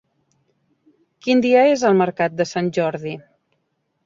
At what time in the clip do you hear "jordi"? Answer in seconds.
2.79-3.15